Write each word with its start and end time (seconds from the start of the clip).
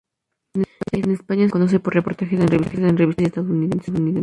En 0.93 1.11
España 1.11 1.43
sólo 1.47 1.47
se 1.47 1.47
le 1.47 1.49
conoce 1.51 1.79
por 1.79 1.93
reportajes 1.93 2.39
en 2.39 2.47
revistas 2.47 2.73
inglesas 2.89 3.15
y 3.19 3.25
estadounidenses. 3.25 3.93